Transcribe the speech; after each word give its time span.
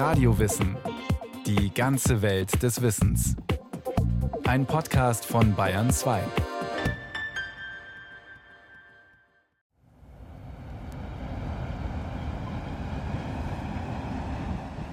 Radiowissen. 0.00 0.78
Die 1.44 1.74
ganze 1.74 2.22
Welt 2.22 2.62
des 2.62 2.80
Wissens. 2.80 3.36
Ein 4.46 4.64
Podcast 4.64 5.26
von 5.26 5.54
Bayern 5.54 5.90
2. 5.90 6.22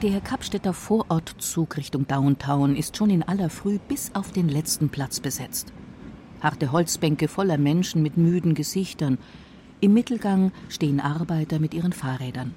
Der 0.02 0.20
Kapstädter 0.20 0.74
Vorortzug 0.74 1.78
Richtung 1.78 2.05
Downtown 2.05 2.76
ist 2.76 2.98
schon 2.98 3.10
in 3.10 3.24
aller 3.24 3.50
Früh 3.50 3.80
bis 3.80 4.14
auf 4.14 4.34
den 4.34 4.50
letzten 4.50 4.89
Platz 4.89 5.21
besetzt. 5.21 5.71
Harte 6.42 6.74
Holzbänke 6.74 7.30
voller 7.30 7.58
Menschen 7.58 8.04
mit 8.04 8.18
müden 8.18 8.55
Gesichtern. 8.55 9.20
Im 9.80 9.94
Mittelgang 9.94 10.52
stehen 10.68 11.00
Arbeiter 11.00 11.60
mit 11.60 11.74
ihren 11.74 11.94
Fahrrädern. 11.94 12.54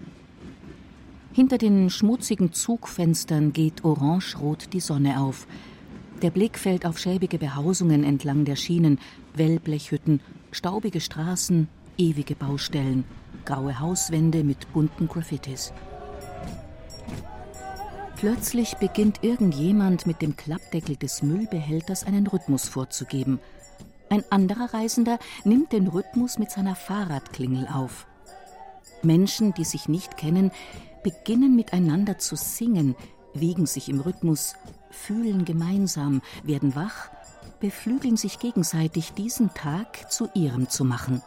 Hinter 1.40 1.56
den 1.56 1.88
schmutzigen 1.88 2.52
Zugfenstern 2.52 3.54
geht 3.54 3.82
orangerot 3.82 4.74
die 4.74 4.80
Sonne 4.80 5.22
auf. 5.22 5.46
Der 6.20 6.28
Blick 6.28 6.58
fällt 6.58 6.84
auf 6.84 6.98
schäbige 6.98 7.38
Behausungen 7.38 8.04
entlang 8.04 8.44
der 8.44 8.56
Schienen, 8.56 8.98
Wellblechhütten, 9.32 10.20
staubige 10.52 11.00
Straßen, 11.00 11.66
ewige 11.96 12.34
Baustellen, 12.34 13.04
graue 13.46 13.80
Hauswände 13.80 14.44
mit 14.44 14.70
bunten 14.74 15.08
Graffitis. 15.08 15.72
Plötzlich 18.16 18.74
beginnt 18.74 19.24
irgendjemand 19.24 20.06
mit 20.06 20.20
dem 20.20 20.36
Klappdeckel 20.36 20.96
des 20.96 21.22
Müllbehälters 21.22 22.04
einen 22.04 22.26
Rhythmus 22.26 22.68
vorzugeben. 22.68 23.40
Ein 24.10 24.24
anderer 24.28 24.74
Reisender 24.74 25.18
nimmt 25.44 25.72
den 25.72 25.86
Rhythmus 25.86 26.38
mit 26.38 26.50
seiner 26.50 26.74
Fahrradklingel 26.74 27.66
auf. 27.66 28.06
Menschen, 29.02 29.54
die 29.54 29.64
sich 29.64 29.88
nicht 29.88 30.18
kennen, 30.18 30.50
beginnen 31.02 31.56
miteinander 31.56 32.18
zu 32.18 32.36
singen, 32.36 32.96
wiegen 33.34 33.66
sich 33.66 33.88
im 33.88 34.00
Rhythmus, 34.00 34.54
fühlen 34.90 35.44
gemeinsam, 35.44 36.22
werden 36.42 36.74
wach, 36.74 37.10
beflügeln 37.60 38.16
sich 38.16 38.38
gegenseitig, 38.38 39.12
diesen 39.12 39.52
Tag 39.54 40.10
zu 40.10 40.28
ihrem 40.34 40.68
zu 40.68 40.84
machen. 40.84 41.22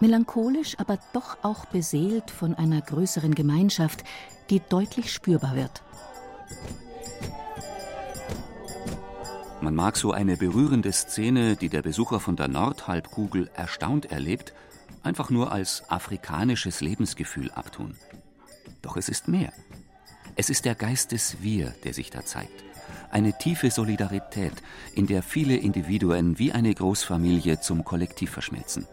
Melancholisch, 0.00 0.78
aber 0.78 0.98
doch 1.12 1.38
auch 1.42 1.66
beseelt 1.66 2.30
von 2.30 2.54
einer 2.54 2.80
größeren 2.80 3.34
Gemeinschaft, 3.34 4.04
die 4.50 4.60
deutlich 4.60 5.12
spürbar 5.12 5.56
wird. 5.56 5.82
Man 9.60 9.74
mag 9.74 9.96
so 9.96 10.12
eine 10.12 10.36
berührende 10.36 10.92
Szene, 10.92 11.56
die 11.56 11.70
der 11.70 11.80
Besucher 11.80 12.20
von 12.20 12.36
der 12.36 12.48
Nordhalbkugel 12.48 13.50
erstaunt 13.54 14.10
erlebt, 14.10 14.52
einfach 15.02 15.30
nur 15.30 15.52
als 15.52 15.88
afrikanisches 15.88 16.82
Lebensgefühl 16.82 17.50
abtun. 17.50 17.96
Doch 18.84 18.96
es 18.96 19.08
ist 19.08 19.28
mehr. 19.28 19.52
Es 20.36 20.50
ist 20.50 20.64
der 20.66 20.74
Geist 20.74 21.12
des 21.12 21.42
Wir, 21.42 21.74
der 21.84 21.94
sich 21.94 22.10
da 22.10 22.24
zeigt. 22.24 22.64
Eine 23.10 23.38
tiefe 23.38 23.70
Solidarität, 23.70 24.52
in 24.94 25.06
der 25.06 25.22
viele 25.22 25.56
Individuen 25.56 26.38
wie 26.38 26.52
eine 26.52 26.74
Großfamilie 26.74 27.60
zum 27.60 27.84
Kollektiv 27.84 28.30
verschmelzen. 28.30 28.86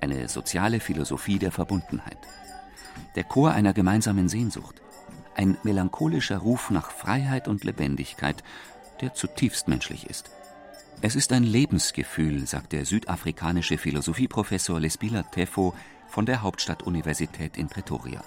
Eine 0.00 0.28
soziale 0.28 0.80
Philosophie 0.80 1.38
der 1.38 1.52
Verbundenheit. 1.52 2.18
Der 3.14 3.24
Chor 3.24 3.52
einer 3.52 3.72
gemeinsamen 3.72 4.28
Sehnsucht 4.28 4.82
ein 5.36 5.56
melancholischer 5.62 6.38
Ruf 6.38 6.70
nach 6.70 6.90
Freiheit 6.90 7.48
und 7.48 7.64
Lebendigkeit, 7.64 8.42
der 9.00 9.14
zutiefst 9.14 9.68
menschlich 9.68 10.06
ist. 10.10 10.30
Es 11.00 11.14
ist 11.14 11.32
ein 11.32 11.44
Lebensgefühl, 11.44 12.46
sagt 12.46 12.72
der 12.72 12.84
südafrikanische 12.84 13.78
Philosophieprofessor 13.78 14.80
Lesbila 14.80 15.22
Tefo 15.22 15.74
von 16.08 16.26
der 16.26 16.42
Hauptstadtuniversität 16.42 17.56
in 17.56 17.68
Pretoria. 17.68 18.22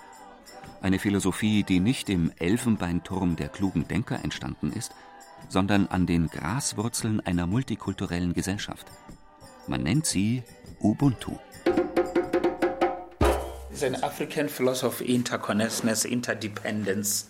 Eine 0.83 0.99
Philosophie, 0.99 1.63
die 1.63 1.79
nicht 1.79 2.09
im 2.09 2.33
Elfenbeinturm 2.39 3.37
der 3.37 3.47
klugen 3.47 3.87
Denker 3.87 4.21
entstanden 4.21 4.73
ist, 4.73 4.91
sondern 5.47 5.87
an 5.87 6.05
den 6.05 6.27
Graswurzeln 6.27 7.21
einer 7.21 7.47
multikulturellen 7.47 8.33
Gesellschaft. 8.33 8.87
Man 9.65 9.83
nennt 9.83 10.05
sie 10.05 10.43
Ubuntu. 10.81 11.37
It's 13.71 13.81
an 13.81 13.95
African 14.03 14.49
philosophy, 14.49 15.05
interconnectedness, 15.05 16.03
interdependence. 16.03 17.29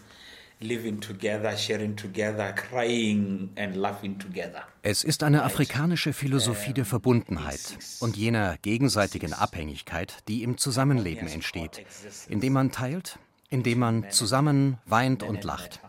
Living 0.60 1.00
together, 1.00 1.56
sharing 1.56 1.96
together, 1.96 2.54
crying 2.54 3.52
and 3.56 3.76
laughing 3.76 4.18
together. 4.18 4.64
Es 4.82 5.04
ist 5.04 5.22
eine 5.22 5.44
afrikanische 5.44 6.14
Philosophie 6.14 6.74
der 6.74 6.86
Verbundenheit 6.86 7.78
und 8.00 8.18
jener 8.18 8.58
gegenseitigen 8.64 9.34
Abhängigkeit, 9.34 10.24
die 10.28 10.42
im 10.42 10.58
Zusammenleben 10.58 11.28
entsteht, 11.28 11.86
indem 12.30 12.54
man 12.54 12.72
teilt, 12.72 13.20
indem 13.54 13.80
man 13.80 14.10
zusammen 14.10 14.80
weint 14.86 15.22
und 15.22 15.44
lacht. 15.44 15.80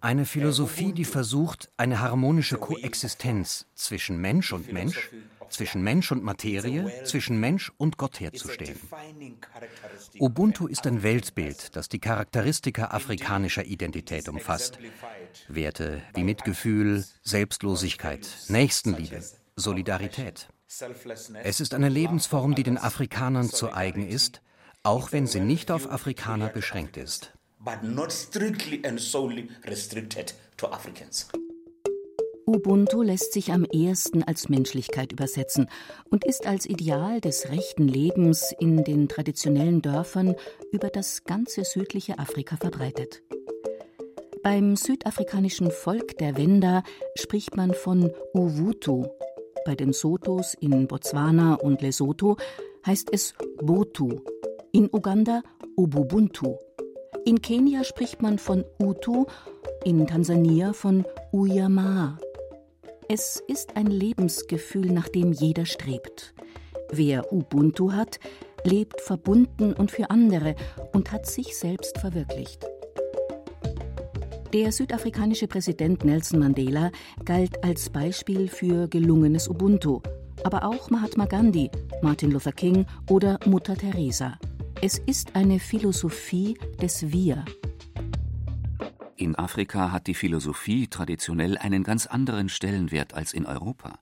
Eine 0.00 0.24
Philosophie, 0.24 0.92
die 0.92 1.04
versucht, 1.04 1.70
eine 1.76 2.00
harmonische 2.00 2.56
Koexistenz 2.56 3.66
zwischen 3.74 4.18
Mensch 4.18 4.52
und 4.52 4.72
Mensch 4.72 5.10
zwischen 5.48 5.82
Mensch 5.82 6.10
und 6.10 6.24
Materie, 6.24 7.04
zwischen 7.04 7.38
Mensch 7.38 7.70
und 7.76 7.98
Gott 7.98 8.18
herzustellen. 8.18 8.78
Ubuntu 10.18 10.66
ist 10.66 10.86
ein 10.86 11.02
Weltbild, 11.02 11.76
das 11.76 11.88
die 11.88 12.00
Charakteristika 12.00 12.86
afrikanischer 12.86 13.64
Identität 13.64 14.28
umfasst. 14.28 14.78
Werte 15.48 16.02
wie 16.14 16.24
Mitgefühl, 16.24 17.04
Selbstlosigkeit, 17.22 18.28
Nächstenliebe, 18.48 19.22
Solidarität. 19.54 20.48
Es 21.44 21.60
ist 21.60 21.74
eine 21.74 21.88
Lebensform, 21.88 22.54
die 22.54 22.64
den 22.64 22.76
Afrikanern 22.76 23.48
zu 23.48 23.72
eigen 23.72 24.08
ist, 24.08 24.42
auch 24.86 25.10
wenn 25.10 25.26
sie 25.26 25.40
nicht 25.40 25.72
auf 25.72 25.90
Afrikaner 25.90 26.48
beschränkt 26.48 26.96
ist. 26.96 27.32
But 27.58 27.82
not 27.82 28.12
strictly 28.12 28.80
and 28.86 29.00
solely 29.00 29.48
restricted 29.64 30.34
to 30.56 30.68
Africans. 30.68 31.28
Ubuntu 32.46 33.02
lässt 33.02 33.32
sich 33.32 33.50
am 33.50 33.64
ehesten 33.64 34.22
als 34.22 34.48
Menschlichkeit 34.48 35.10
übersetzen 35.10 35.68
und 36.10 36.24
ist 36.24 36.46
als 36.46 36.66
Ideal 36.66 37.20
des 37.20 37.50
rechten 37.50 37.88
Lebens 37.88 38.54
in 38.60 38.84
den 38.84 39.08
traditionellen 39.08 39.82
Dörfern 39.82 40.36
über 40.70 40.88
das 40.88 41.24
ganze 41.24 41.64
südliche 41.64 42.20
Afrika 42.20 42.56
verbreitet. 42.56 43.24
Beim 44.44 44.76
südafrikanischen 44.76 45.72
Volk 45.72 46.16
der 46.18 46.36
Wenda 46.36 46.84
spricht 47.16 47.56
man 47.56 47.74
von 47.74 48.12
Uwutu. 48.32 49.08
Bei 49.64 49.74
den 49.74 49.92
Sotos 49.92 50.54
in 50.60 50.86
Botswana 50.86 51.54
und 51.54 51.82
Lesotho 51.82 52.36
heißt 52.86 53.08
es 53.10 53.34
Botu. 53.60 54.20
In 54.76 54.90
Uganda 54.92 55.40
Ububuntu. 55.78 56.58
In 57.24 57.40
Kenia 57.40 57.82
spricht 57.82 58.20
man 58.20 58.38
von 58.38 58.62
Utu, 58.78 59.24
in 59.84 60.06
Tansania 60.06 60.74
von 60.74 61.06
Uyamaa. 61.32 62.18
Es 63.08 63.42
ist 63.48 63.74
ein 63.74 63.86
Lebensgefühl, 63.86 64.92
nach 64.92 65.08
dem 65.08 65.32
jeder 65.32 65.64
strebt. 65.64 66.34
Wer 66.92 67.32
Ubuntu 67.32 67.92
hat, 67.92 68.20
lebt 68.64 69.00
verbunden 69.00 69.72
und 69.72 69.90
für 69.90 70.10
andere 70.10 70.54
und 70.92 71.10
hat 71.10 71.24
sich 71.24 71.56
selbst 71.56 71.96
verwirklicht. 71.98 72.66
Der 74.52 74.72
südafrikanische 74.72 75.48
Präsident 75.48 76.04
Nelson 76.04 76.38
Mandela 76.38 76.90
galt 77.24 77.64
als 77.64 77.88
Beispiel 77.88 78.46
für 78.46 78.88
gelungenes 78.88 79.48
Ubuntu, 79.48 80.02
aber 80.44 80.66
auch 80.66 80.90
Mahatma 80.90 81.24
Gandhi, 81.24 81.70
Martin 82.02 82.30
Luther 82.30 82.52
King 82.52 82.84
oder 83.08 83.40
Mutter 83.46 83.74
Teresa. 83.74 84.38
Es 84.82 84.98
ist 84.98 85.34
eine 85.34 85.58
Philosophie 85.58 86.58
des 86.82 87.10
Wir. 87.10 87.46
In 89.16 89.34
Afrika 89.34 89.90
hat 89.90 90.06
die 90.06 90.14
Philosophie 90.14 90.86
traditionell 90.86 91.56
einen 91.56 91.82
ganz 91.82 92.06
anderen 92.06 92.50
Stellenwert 92.50 93.14
als 93.14 93.32
in 93.32 93.46
Europa. 93.46 93.98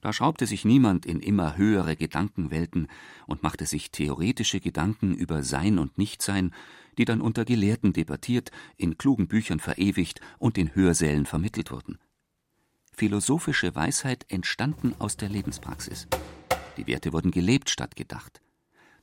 Da 0.00 0.12
schraubte 0.12 0.46
sich 0.46 0.64
niemand 0.64 1.06
in 1.06 1.18
immer 1.18 1.56
höhere 1.56 1.96
Gedankenwelten 1.96 2.86
und 3.26 3.42
machte 3.42 3.66
sich 3.66 3.90
theoretische 3.90 4.60
Gedanken 4.60 5.12
über 5.12 5.42
Sein 5.42 5.80
und 5.80 5.98
Nichtsein, 5.98 6.54
die 6.96 7.04
dann 7.04 7.20
unter 7.20 7.44
Gelehrten 7.44 7.92
debattiert, 7.92 8.52
in 8.76 8.96
klugen 8.96 9.26
Büchern 9.26 9.58
verewigt 9.58 10.20
und 10.38 10.56
in 10.56 10.72
Hörsälen 10.72 11.26
vermittelt 11.26 11.72
wurden. 11.72 11.98
Philosophische 12.92 13.74
Weisheit 13.74 14.24
entstanden 14.28 14.94
aus 15.00 15.16
der 15.16 15.30
Lebenspraxis. 15.30 16.06
Die 16.76 16.86
Werte 16.86 17.12
wurden 17.12 17.32
gelebt 17.32 17.70
statt 17.70 17.96
gedacht. 17.96 18.40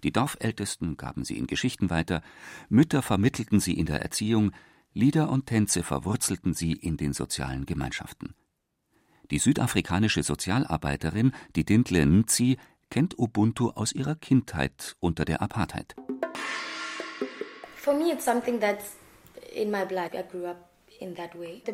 Die 0.04 0.12
Dorfältesten 0.12 0.98
gaben 0.98 1.24
sie 1.24 1.38
in 1.38 1.48
Geschichten 1.48 1.90
weiter, 1.90 2.22
Mütter 2.70 3.02
vermittelten 3.02 3.60
sie 3.60 3.74
in 3.74 3.86
der 3.86 4.02
Erziehung, 4.02 4.52
Lieder 4.94 5.30
und 5.30 5.46
Tänze 5.46 5.84
verwurzelten 5.84 6.54
sie 6.54 6.74
in 6.74 6.98
den 6.98 7.14
sozialen 7.14 7.66
Gemeinschaften. 7.66 8.34
Die 9.30 9.40
südafrikanische 9.40 10.24
Sozialarbeiterin 10.24 11.34
Didintle 11.56 12.06
Nzi 12.06 12.58
kennt 12.90 13.20
Ubuntu 13.20 13.70
aus 13.72 13.92
ihrer 13.92 14.16
Kindheit 14.16 14.96
unter 15.00 15.26
der 15.26 15.42
Apartheid. 15.42 15.96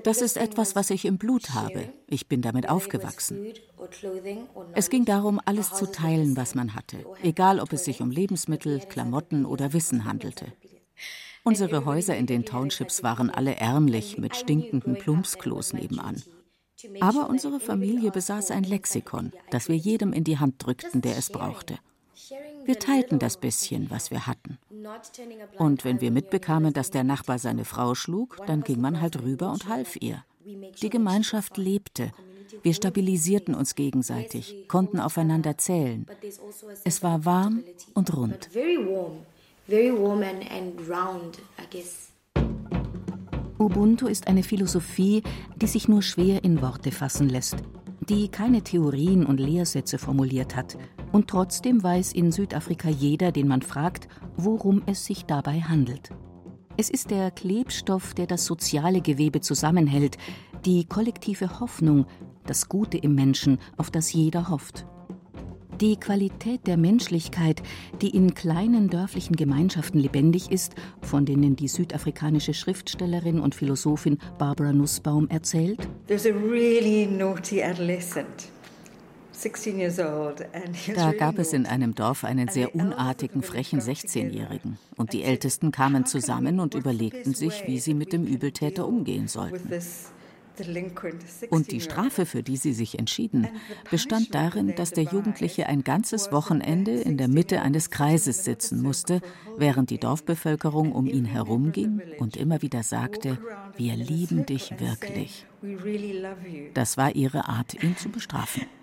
Das 0.04 0.22
ist 0.22 0.38
etwas, 0.38 0.76
was 0.76 0.90
ich 0.90 1.06
im 1.06 1.18
Blut 1.18 1.52
habe. 1.52 1.90
Ich 2.08 2.28
bin 2.28 2.42
damit 2.42 2.70
aufgewachsen. 2.70 3.54
Es 4.74 4.90
ging 4.90 5.06
darum, 5.06 5.40
alles 5.44 5.74
zu 5.74 5.92
teilen, 5.92 6.38
was 6.38 6.56
man 6.56 6.76
hatte, 6.76 7.06
egal 7.22 7.60
ob 7.60 7.74
es 7.74 7.86
sich 7.86 8.02
um 8.02 8.12
Lebensmittel, 8.12 8.80
Klamotten 8.80 9.46
oder 9.46 9.74
Wissen 9.74 10.06
handelte. 10.06 10.54
Unsere 11.44 11.86
Häuser 11.86 12.16
in 12.16 12.26
den 12.26 12.46
Townships 12.46 13.04
waren 13.04 13.30
alle 13.30 13.56
ärmlich 13.56 14.18
mit 14.18 14.36
stinkenden 14.36 14.96
Plumpsklos 14.96 15.74
nebenan. 15.74 16.24
Aber 17.00 17.30
unsere 17.30 17.60
Familie 17.60 18.12
besaß 18.12 18.52
ein 18.52 18.64
Lexikon, 18.64 19.32
das 19.52 19.68
wir 19.70 19.76
jedem 19.76 20.14
in 20.14 20.24
die 20.24 20.40
Hand 20.40 20.66
drückten, 20.66 21.02
der 21.02 21.18
es 21.18 21.30
brauchte. 21.30 21.78
Wir 22.66 22.80
teilten 22.80 23.20
das 23.20 23.38
bisschen, 23.38 23.90
was 23.90 24.12
wir 24.12 24.28
hatten. 24.28 24.58
Und 25.58 25.84
wenn 25.84 26.02
wir 26.02 26.12
mitbekamen, 26.12 26.74
dass 26.74 26.92
der 26.92 27.04
Nachbar 27.04 27.40
seine 27.40 27.66
Frau 27.66 27.96
schlug, 27.96 28.38
dann 28.48 28.62
ging 28.62 28.80
man 28.82 29.02
halt 29.02 29.22
rüber 29.22 29.52
und 29.52 29.68
half 29.68 29.96
ihr. 30.02 30.24
Die 30.82 30.90
Gemeinschaft 30.90 31.58
lebte. 31.58 32.12
Wir 32.62 32.74
stabilisierten 32.74 33.56
uns 33.56 33.76
gegenseitig, 33.76 34.68
konnten 34.68 35.00
aufeinander 35.00 35.58
zählen. 35.58 36.06
Es 36.84 37.02
war 37.02 37.26
warm 37.26 37.64
und 37.94 38.16
rund. 38.16 38.50
Ubuntu 43.60 44.08
ist 44.08 44.28
eine 44.28 44.44
Philosophie, 44.44 45.24
die 45.56 45.68
sich 45.68 45.88
nur 45.88 46.02
schwer 46.02 46.44
in 46.44 46.62
Worte 46.62 46.92
fassen 46.92 47.30
lässt, 47.30 47.58
die 48.02 48.28
keine 48.28 48.62
Theorien 48.62 49.26
und 49.26 49.40
Lehrsätze 49.40 49.98
formuliert 49.98 50.56
hat. 50.56 50.78
Und 51.14 51.30
trotzdem 51.30 51.84
weiß 51.84 52.12
in 52.14 52.32
Südafrika 52.32 52.90
jeder, 52.90 53.32
den 53.32 53.48
man 53.48 53.62
fragt, 53.62 54.08
worum 54.36 54.82
es 54.88 55.06
sich 55.06 55.26
dabei 55.26 55.62
handelt. 55.62 56.10
Es 56.76 56.90
ist 56.90 57.12
der 57.12 57.30
Klebstoff, 57.30 58.16
der 58.16 58.26
das 58.26 58.46
soziale 58.46 59.00
Gewebe 59.00 59.40
zusammenhält, 59.40 60.18
die 60.66 60.86
kollektive 60.86 61.60
Hoffnung, 61.60 62.08
das 62.48 62.68
Gute 62.68 62.98
im 62.98 63.14
Menschen, 63.14 63.60
auf 63.78 63.92
das 63.92 64.12
jeder 64.12 64.50
hofft. 64.50 64.88
Die 65.80 65.98
Qualität 65.98 66.66
der 66.66 66.78
Menschlichkeit, 66.78 67.62
die 68.02 68.10
in 68.10 68.34
kleinen 68.34 68.90
dörflichen 68.90 69.36
Gemeinschaften 69.36 70.00
lebendig 70.00 70.50
ist, 70.52 70.74
von 71.02 71.26
denen 71.26 71.56
die 71.56 71.68
südafrikanische 71.68 72.56
Schriftstellerin 72.56 73.40
und 73.40 73.54
Philosophin 73.54 74.18
Barbara 74.40 74.74
Nussbaum 74.74 75.30
erzählt. 75.30 75.88
There's 76.08 76.26
a 76.26 76.34
really 76.34 77.06
naughty 77.06 77.62
adolescent. 77.62 78.53
Da 80.96 81.12
gab 81.14 81.40
es 81.40 81.54
in 81.54 81.66
einem 81.66 81.96
Dorf 81.96 82.24
einen 82.24 82.48
sehr 82.48 82.76
unartigen, 82.76 83.42
frechen 83.42 83.80
16-Jährigen. 83.80 84.78
Und 84.96 85.14
die 85.14 85.24
Ältesten 85.24 85.72
kamen 85.72 86.06
zusammen 86.06 86.60
und 86.60 86.76
überlegten 86.76 87.34
sich, 87.34 87.64
wie 87.66 87.80
sie 87.80 87.94
mit 87.94 88.14
dem 88.14 88.26
Übeltäter 88.26 88.88
umgehen 88.88 89.28
sollten. 89.28 89.70
Und 91.50 91.72
die 91.72 91.82
Strafe, 91.82 92.26
für 92.26 92.44
die 92.44 92.58
sie 92.58 92.74
sich 92.74 93.00
entschieden, 93.00 93.48
bestand 93.90 94.36
darin, 94.36 94.76
dass 94.76 94.92
der 94.92 95.06
Jugendliche 95.06 95.68
ein 95.68 95.84
ganzes 95.84 96.32
Wochenende 96.32 96.92
in 96.92 97.18
der 97.18 97.28
Mitte 97.28 97.62
eines 97.62 97.90
Kreises 97.90 98.44
sitzen 98.44 98.82
musste, 98.82 99.22
während 99.58 99.90
die 99.90 100.00
Dorfbevölkerung 100.00 100.92
um 100.92 101.08
ihn 101.08 101.26
herumging 101.26 102.02
und 102.20 102.38
immer 102.38 102.62
wieder 102.62 102.84
sagte, 102.84 103.38
wir 103.78 103.96
lieben 103.96 104.46
dich 104.46 104.80
wirklich. 104.80 105.46
Das 106.74 106.98
war 106.98 107.16
ihre 107.16 107.48
Art, 107.48 107.82
ihn 107.84 107.98
zu 107.98 108.10
bestrafen. 108.10 108.64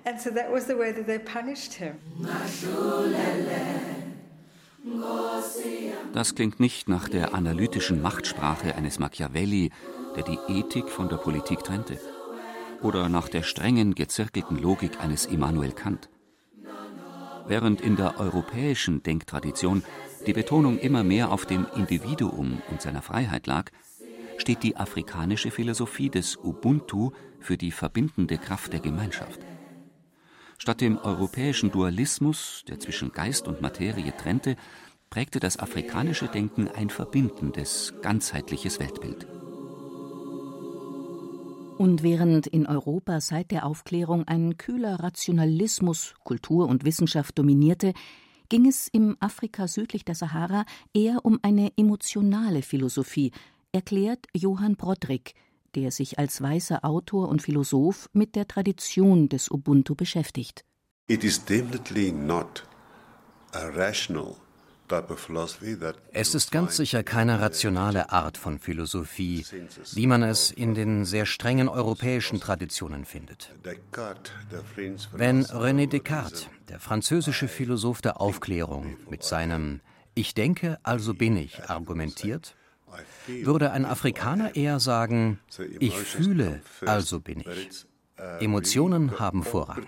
Das 6.15 6.35
klingt 6.35 6.59
nicht 6.59 6.89
nach 6.89 7.09
der 7.09 7.35
analytischen 7.35 8.01
Machtsprache 8.01 8.75
eines 8.75 8.99
Machiavelli, 8.99 9.71
der 10.17 10.25
die 10.25 10.39
Ethik 10.49 10.89
von 10.89 11.09
der 11.09 11.17
Politik 11.17 11.65
trennte, 11.65 11.99
oder 12.83 13.09
nach 13.09 13.29
der 13.29 13.43
strengen, 13.43 13.95
gezirkelten 13.95 14.57
Logik 14.57 15.01
eines 15.01 15.27
Immanuel 15.27 15.73
Kant. 15.73 16.09
Während 17.47 17.81
in 17.81 17.97
der 17.97 18.19
europäischen 18.21 19.03
Denktradition 19.03 19.83
die 20.27 20.33
Betonung 20.33 20.79
immer 20.79 21.03
mehr 21.03 21.33
auf 21.33 21.47
dem 21.47 21.67
Individuum 21.75 22.63
und 22.71 22.81
seiner 22.81 23.03
Freiheit 23.03 23.47
lag, 23.47 23.71
steht 24.39 24.63
die 24.63 24.77
afrikanische 24.77 25.51
Philosophie 25.51 26.11
des 26.11 26.37
Ubuntu 26.37 27.11
für 27.41 27.57
die 27.57 27.73
verbindende 27.73 28.39
Kraft 28.39 28.73
der 28.73 28.81
Gemeinschaft. 28.81 29.41
Statt 30.59 30.81
dem 30.81 30.99
europäischen 30.99 31.71
Dualismus, 31.71 32.65
der 32.69 32.79
zwischen 32.81 33.13
Geist 33.13 33.49
und 33.49 33.63
Materie 33.63 34.15
trennte, 34.17 34.57
prägte 35.09 35.41
das 35.41 35.59
afrikanische 35.59 36.29
Denken 36.29 36.69
ein 36.69 36.91
verbindendes, 36.91 37.95
ganzheitliches 38.03 38.79
Weltbild. 38.79 39.27
Und 41.81 42.03
während 42.03 42.47
in 42.47 42.67
Europa 42.67 43.23
seit 43.23 43.51
der 43.51 43.65
Aufklärung 43.65 44.29
ein 44.29 44.59
kühler 44.59 45.01
Rationalismus 45.01 46.13
Kultur 46.25 46.69
und 46.69 46.85
Wissenschaft 46.85 47.39
dominierte, 47.39 47.95
ging 48.51 48.67
es 48.67 48.87
im 48.89 49.17
Afrika 49.19 49.67
südlich 49.67 50.05
der 50.05 50.15
Sahara 50.15 50.67
eher 50.93 51.25
um 51.25 51.39
eine 51.41 51.73
emotionale 51.79 52.61
Philosophie, 52.61 53.33
erklärt 53.73 54.27
Johann 54.35 54.77
Broderick, 54.77 55.33
der 55.75 55.91
sich 55.91 56.19
als 56.19 56.43
weißer 56.43 56.85
Autor 56.85 57.31
und 57.31 57.41
Philosoph 57.41 58.11
mit 58.13 58.37
der 58.37 58.47
Tradition 58.47 59.31
des 59.31 59.51
Ubuntu 59.51 59.95
beschäftigt. 59.95 60.67
It 61.07 61.25
is 61.25 61.43
definitely 61.43 62.13
not 62.13 62.63
a 63.53 63.69
rational 63.69 64.37
es 66.13 66.35
ist 66.35 66.53
ganz 66.53 66.77
sicher 66.77 67.03
keine 67.03 67.41
rationale 67.41 68.11
Art 68.11 68.37
von 68.37 68.59
Philosophie, 68.59 69.45
wie 69.93 70.07
man 70.07 70.23
es 70.23 70.51
in 70.51 70.75
den 70.75 71.05
sehr 71.05 71.27
strengen 71.27 71.69
europäischen 71.69 72.41
Traditionen 72.41 73.05
findet. 73.05 73.53
Wenn 75.13 75.45
René 75.45 75.87
Descartes, 75.87 76.49
der 76.69 76.81
französische 76.81 77.49
Philosoph 77.49 78.03
der 78.03 78.21
Aufklärung, 78.21 78.97
mit 79.09 79.23
seinem 79.23 79.81
Ich 80.15 80.35
denke, 80.35 80.79
also 80.83 81.15
bin 81.15 81.37
ich 81.37 81.71
argumentiert, 81.71 82.57
würde 83.27 83.71
ein 83.71 83.85
Afrikaner 83.85 84.57
eher 84.57 84.81
sagen, 84.81 85.39
ich 85.79 85.97
fühle, 85.97 86.61
also 86.85 87.21
bin 87.21 87.41
ich. 87.41 87.87
Emotionen 88.41 89.19
haben 89.21 89.45
Vorrang. 89.45 89.87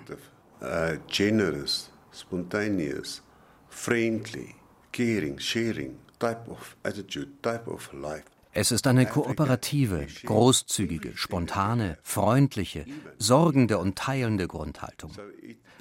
Generous, 1.08 1.90
spontaneous, 2.12 3.22
friendly 3.69 4.55
caring, 4.93 5.39
sharing 5.39 5.99
type 6.19 6.49
of 6.49 6.77
attitude, 6.85 7.29
type 7.43 7.69
of 7.69 7.93
life. 7.93 8.25
Es 8.55 8.71
ist 8.71 8.87
eine 8.87 9.06
kooperative, 9.06 10.06
großzügige, 10.25 11.17
spontane, 11.17 11.97
freundliche, 12.03 12.85
sorgende 13.19 13.79
und 13.79 13.97
teilende 13.97 14.47
Grundhaltung. 14.47 15.12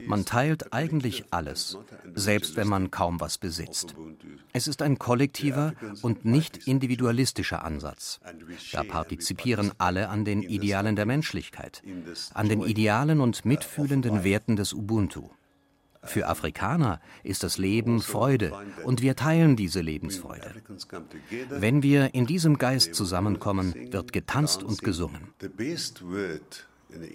Man 0.06 0.24
teilt 0.24 0.72
eigentlich 0.72 1.26
alles, 1.32 1.78
selbst 2.16 2.56
wenn 2.56 2.70
man 2.70 2.90
kaum 2.90 3.20
was 3.20 3.38
besitzt. 3.38 3.94
Es 4.54 4.68
ist 4.68 4.82
ein 4.82 4.98
kollektiver 4.98 5.74
und 6.02 6.24
nicht 6.24 6.66
individualistischer 6.66 7.66
Ansatz. 7.66 8.22
Da 8.72 8.84
partizipieren 8.84 9.74
alle 9.78 10.08
an 10.08 10.24
den 10.24 10.42
Idealen 10.42 10.96
der 10.96 11.06
Menschlichkeit, 11.06 11.84
an 12.34 12.48
den 12.48 12.62
idealen 12.62 13.20
und 13.20 13.44
mitfühlenden 13.44 14.24
Werten 14.24 14.56
des 14.56 14.74
Ubuntu. 14.74 15.30
Für 16.04 16.28
Afrikaner 16.28 17.00
ist 17.24 17.44
das 17.44 17.58
Leben 17.58 18.02
Freude 18.02 18.54
und 18.84 19.02
wir 19.02 19.16
teilen 19.16 19.56
diese 19.56 19.82
Lebensfreude. 19.82 20.56
Wenn 21.50 21.84
wir 21.84 22.14
in 22.16 22.26
diesem 22.26 22.58
Geist 22.58 22.96
zusammenkommen, 22.96 23.74
wird 23.92 24.12
getanzt 24.12 24.64
und 24.64 24.82
gesungen. 24.82 25.34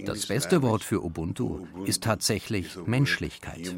Das 0.04 0.26
beste 0.26 0.62
Wort 0.62 0.84
für 0.84 1.04
Ubuntu 1.04 1.66
ist 1.84 2.04
tatsächlich 2.04 2.76
Menschlichkeit. 2.86 3.74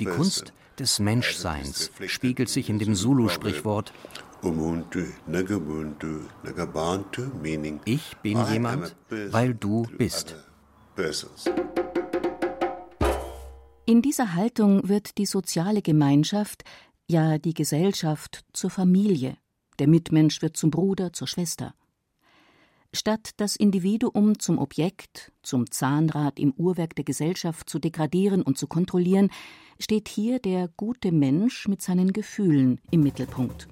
Die 0.00 0.04
Kunst 0.06 0.52
des 0.78 0.98
Menschseins 0.98 1.90
spiegelt 2.06 2.48
sich 2.48 2.70
in 2.70 2.78
dem 2.78 2.94
Zulu-Sprichwort 2.94 3.92
Ich 7.84 8.16
bin 8.22 8.46
jemand, 8.46 8.96
weil 9.10 9.54
du 9.54 9.86
bist 9.98 10.36
persons. 10.98 11.44
In 13.86 14.02
dieser 14.02 14.34
Haltung 14.34 14.88
wird 14.88 15.16
die 15.16 15.26
soziale 15.26 15.80
Gemeinschaft, 15.80 16.64
ja 17.06 17.38
die 17.38 17.54
Gesellschaft 17.54 18.44
zur 18.52 18.70
Familie, 18.70 19.36
der 19.78 19.86
Mitmensch 19.86 20.42
wird 20.42 20.56
zum 20.56 20.70
Bruder, 20.72 21.12
zur 21.12 21.28
Schwester. 21.28 21.72
Statt 22.92 23.30
das 23.36 23.54
Individuum 23.54 24.40
zum 24.40 24.58
Objekt, 24.58 25.30
zum 25.42 25.70
Zahnrad 25.70 26.40
im 26.40 26.52
Uhrwerk 26.52 26.96
der 26.96 27.04
Gesellschaft 27.04 27.70
zu 27.70 27.78
degradieren 27.78 28.42
und 28.42 28.58
zu 28.58 28.66
kontrollieren, 28.66 29.30
steht 29.78 30.08
hier 30.08 30.40
der 30.40 30.68
gute 30.76 31.12
Mensch 31.12 31.68
mit 31.68 31.80
seinen 31.80 32.12
Gefühlen 32.12 32.80
im 32.90 33.04
Mittelpunkt. 33.04 33.68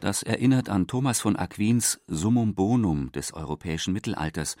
Das 0.00 0.22
erinnert 0.22 0.68
an 0.68 0.86
Thomas 0.86 1.22
von 1.22 1.36
Aquins 1.36 1.98
Summum 2.08 2.54
Bonum 2.54 3.10
des 3.12 3.32
europäischen 3.32 3.94
Mittelalters, 3.94 4.56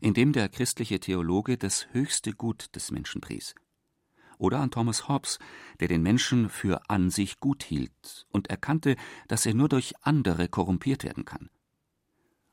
in 0.00 0.14
dem 0.14 0.32
der 0.32 0.48
christliche 0.48 1.00
Theologe 1.00 1.56
das 1.56 1.86
höchste 1.92 2.32
Gut 2.32 2.74
des 2.74 2.90
Menschen 2.90 3.20
pries. 3.20 3.54
Oder 4.38 4.60
an 4.60 4.70
Thomas 4.70 5.08
Hobbes, 5.08 5.38
der 5.80 5.88
den 5.88 6.02
Menschen 6.02 6.50
für 6.50 6.90
an 6.90 7.10
sich 7.10 7.40
gut 7.40 7.62
hielt 7.62 8.26
und 8.30 8.48
erkannte, 8.48 8.96
dass 9.28 9.46
er 9.46 9.54
nur 9.54 9.68
durch 9.68 9.94
andere 10.02 10.48
korrumpiert 10.48 11.04
werden 11.04 11.24
kann. 11.24 11.48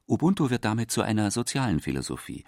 Ubuntu 0.07 0.49
wird 0.49 0.65
damit 0.65 0.91
zu 0.91 1.01
einer 1.01 1.31
sozialen 1.31 1.79
Philosophie, 1.79 2.45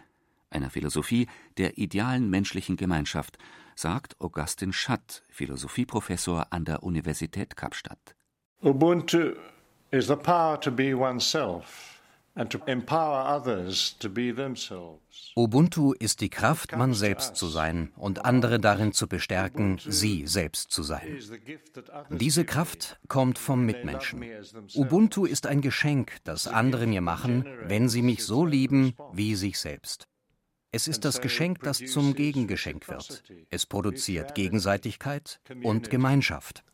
einer 0.50 0.70
Philosophie 0.70 1.28
der 1.58 1.78
idealen 1.78 2.30
menschlichen 2.30 2.78
Gemeinschaft, 2.78 3.38
sagt 3.76 4.20
Augustin 4.22 4.72
Schatt, 4.72 5.24
Philosophieprofessor 5.30 6.48
an 6.52 6.66
der 6.66 6.84
Universität 6.84 7.56
Kapstadt. 7.56 8.16
Ubuntu 8.62 9.36
is 9.92 10.08
the 10.08 10.16
power 10.16 10.60
to 10.60 10.72
be 10.72 10.98
oneself. 10.98 11.95
Ubuntu 15.36 15.94
ist 15.94 16.20
die 16.22 16.30
Kraft, 16.30 16.76
man 16.76 16.94
selbst 16.94 17.36
zu 17.38 17.48
sein 17.48 17.92
und 17.96 18.26
andere 18.26 18.60
darin 18.60 18.92
zu 18.92 19.08
bestärken, 19.08 19.80
sie 19.86 20.28
selbst 20.28 20.70
zu 20.72 20.84
sein. 20.84 21.18
Diese 22.10 22.44
Kraft 22.44 23.00
kommt 23.08 23.40
vom 23.40 23.66
Mitmenschen. 23.66 24.26
Ubuntu 24.74 25.26
ist 25.26 25.48
ein 25.48 25.62
Geschenk, 25.62 26.18
das 26.26 26.48
andere 26.48 26.88
mir 26.88 27.02
machen, 27.02 27.46
wenn 27.64 27.88
sie 27.88 28.02
mich 28.02 28.26
so 28.26 28.46
lieben 28.46 28.96
wie 29.14 29.36
sich 29.36 29.58
selbst. 29.58 30.08
Es 30.74 30.90
ist 30.90 31.06
das 31.06 31.22
Geschenk, 31.22 31.64
das 31.64 31.78
zum 31.78 32.16
Gegengeschenk 32.16 32.90
wird. 32.90 33.24
Es 33.50 33.66
produziert 33.66 34.36
Gegenseitigkeit 34.36 35.40
und 35.64 35.90
Gemeinschaft. 35.90 36.66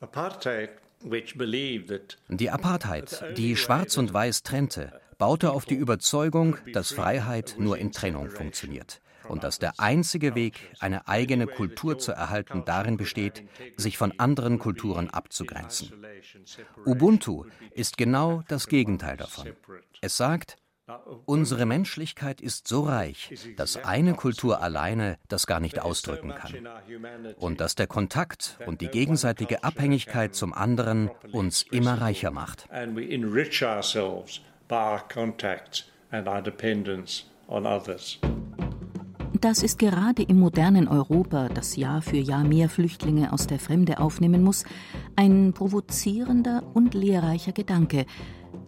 Die 2.30 2.50
Apartheid, 2.50 3.24
die 3.38 3.56
Schwarz 3.56 3.98
und 3.98 4.14
Weiß 4.14 4.44
trennte, 4.44 5.00
baute 5.18 5.52
auf 5.52 5.66
die 5.66 5.76
Überzeugung, 5.76 6.58
dass 6.74 6.92
Freiheit 6.92 7.56
nur 7.58 7.78
in 7.78 7.92
Trennung 7.92 8.30
funktioniert 8.30 9.02
und 9.28 9.44
dass 9.44 9.60
der 9.60 9.80
einzige 9.80 10.36
Weg, 10.36 10.60
eine 10.80 11.08
eigene 11.08 11.48
Kultur 11.48 11.98
zu 11.98 12.12
erhalten, 12.12 12.64
darin 12.66 12.98
besteht, 12.98 13.44
sich 13.78 13.98
von 13.98 14.20
anderen 14.20 14.60
Kulturen 14.60 15.10
abzugrenzen. 15.10 15.92
Ubuntu 16.86 17.46
ist 17.72 17.98
genau 17.98 18.44
das 18.48 18.68
Gegenteil 18.68 19.18
davon. 19.18 19.54
Es 20.02 20.18
sagt, 20.18 20.58
Unsere 21.26 21.66
Menschlichkeit 21.66 22.42
ist 22.42 22.68
so 22.68 22.82
reich, 22.84 23.34
dass 23.58 23.78
eine 23.78 24.14
Kultur 24.14 24.62
alleine 24.62 25.18
das 25.28 25.48
gar 25.48 25.60
nicht 25.60 25.82
ausdrücken 25.82 26.34
kann. 26.36 26.68
Und 27.38 27.62
dass 27.62 27.76
der 27.76 27.88
Kontakt 27.88 28.60
und 28.66 28.82
die 28.82 28.88
gegenseitige 28.88 29.64
Abhängigkeit 29.64 30.36
zum 30.36 30.54
anderen 30.54 31.10
uns 31.32 31.64
immer 31.64 32.02
reicher 32.02 32.32
macht 32.32 32.68
by 34.72 34.78
our 34.78 35.02
contact 35.10 35.84
and 36.12 36.30
our 36.30 36.42
dependence 36.42 37.26
on 37.50 37.66
others. 37.66 38.18
Das 39.42 39.64
ist 39.64 39.80
gerade 39.80 40.24
im 40.24 40.40
modernen 40.40 40.88
Europa, 40.88 41.50
das 41.50 41.76
Jahr 41.76 42.02
für 42.02 42.18
Jahr 42.18 42.44
mehr 42.46 42.70
Flüchtlinge 42.70 43.34
aus 43.34 43.48
der 43.48 43.60
Fremde 43.60 44.00
aufnehmen 44.00 44.44
muss, 44.44 44.64
ein 45.18 45.52
provozierender 45.52 46.64
und 46.74 46.94
lehrreicher 46.94 47.52
Gedanke, 47.52 48.06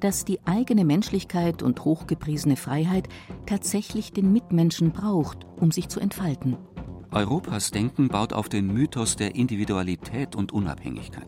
dass 0.03 0.25
die 0.25 0.45
eigene 0.45 0.83
Menschlichkeit 0.83 1.63
und 1.63 1.85
hochgepriesene 1.85 2.57
Freiheit 2.57 3.07
tatsächlich 3.45 4.11
den 4.11 4.33
Mitmenschen 4.33 4.91
braucht, 4.91 5.45
um 5.55 5.71
sich 5.71 5.87
zu 5.87 6.01
entfalten. 6.01 6.57
Europas 7.11 7.71
Denken 7.71 8.09
baut 8.09 8.33
auf 8.33 8.49
den 8.49 8.67
Mythos 8.67 9.15
der 9.15 9.35
Individualität 9.35 10.35
und 10.35 10.51
Unabhängigkeit. 10.51 11.27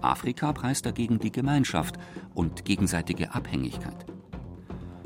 Afrika 0.00 0.52
preist 0.52 0.86
dagegen 0.86 1.18
die 1.18 1.32
Gemeinschaft 1.32 1.96
und 2.34 2.64
gegenseitige 2.64 3.34
Abhängigkeit. 3.34 4.06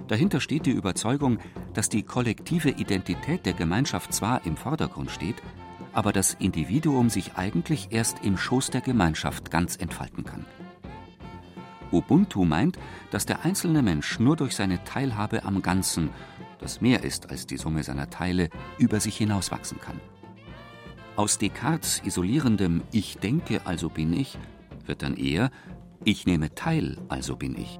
Dahinter 0.08 0.40
steht 0.40 0.66
die 0.66 0.72
Überzeugung, 0.72 1.38
dass 1.72 1.88
die 1.88 2.02
kollektive 2.02 2.68
Identität 2.68 3.46
der 3.46 3.54
Gemeinschaft 3.54 4.12
zwar 4.12 4.44
im 4.44 4.56
Vordergrund 4.56 5.10
steht, 5.10 5.36
aber 5.94 6.12
das 6.12 6.34
Individuum 6.34 7.08
sich 7.08 7.36
eigentlich 7.36 7.88
erst 7.90 8.22
im 8.22 8.36
Schoß 8.36 8.68
der 8.68 8.82
Gemeinschaft 8.82 9.50
ganz 9.50 9.76
entfalten 9.76 10.24
kann. 10.24 10.44
Ubuntu 11.92 12.44
meint, 12.44 12.78
dass 13.10 13.26
der 13.26 13.44
einzelne 13.44 13.82
Mensch 13.82 14.18
nur 14.18 14.36
durch 14.36 14.56
seine 14.56 14.82
Teilhabe 14.84 15.44
am 15.44 15.62
Ganzen, 15.62 16.10
das 16.58 16.80
mehr 16.80 17.04
ist 17.04 17.30
als 17.30 17.46
die 17.46 17.56
Summe 17.56 17.82
seiner 17.82 18.10
Teile, 18.10 18.48
über 18.78 19.00
sich 19.00 19.16
hinauswachsen 19.16 19.80
kann. 19.80 20.00
Aus 21.16 21.38
Descartes 21.38 22.02
isolierendem 22.04 22.82
Ich 22.90 23.18
denke, 23.18 23.66
also 23.66 23.88
bin 23.88 24.12
ich, 24.12 24.38
wird 24.86 25.02
dann 25.02 25.16
eher 25.16 25.50
Ich 26.04 26.26
nehme 26.26 26.54
teil, 26.54 26.98
also 27.08 27.36
bin 27.36 27.56
ich. 27.56 27.78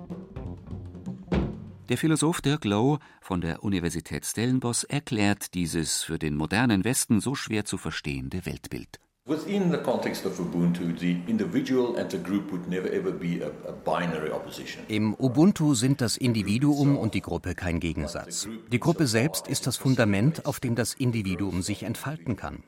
Der 1.89 1.99
Philosoph 1.99 2.41
Dirk 2.41 2.65
Lowe 2.65 3.01
von 3.21 3.41
der 3.41 3.65
Universität 3.65 4.25
Stellenbosch 4.25 4.85
erklärt 4.85 5.55
dieses 5.55 6.03
für 6.03 6.19
den 6.19 6.37
modernen 6.37 6.85
Westen 6.85 7.21
so 7.21 7.35
schwer 7.35 7.65
zu 7.65 7.77
verstehende 7.77 8.47
Weltbild. 8.47 9.02
Within 9.33 9.71
the 9.71 9.79
context 9.79 10.27
of 10.27 10.39
Ubuntu, 10.39 10.95
the 10.99 11.17
individual 11.27 11.97
and 11.97 12.11
the 12.11 12.19
group 12.19 12.53
would 12.53 12.69
never 12.69 12.93
ever 12.93 13.11
be 13.11 13.41
a, 13.41 13.49
a 13.67 13.73
binary 13.73 14.31
opposition. 14.31 14.85
Im 14.89 15.15
Ubuntu 15.15 15.75
sind 15.75 16.03
das 16.03 16.19
Individuum 16.19 16.99
und 16.99 17.15
die 17.15 17.23
Gruppe 17.23 17.55
kein 17.55 17.81
Gegensatz. 17.81 18.47
Die 18.71 18.79
Gruppe 18.79 19.07
selbst 19.07 19.49
ist 19.49 19.67
das 19.67 19.79
Fundament, 19.79 20.45
auf 20.45 20.61
dem 20.61 20.75
das 20.75 20.93
Individuum 20.93 21.63
sich 21.63 21.85
entfalten 21.85 22.37
kann. 22.37 22.63